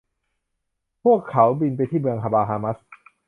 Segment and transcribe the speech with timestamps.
[1.03, 2.77] พวกเขาบินไปที่เมืองบาฮามัส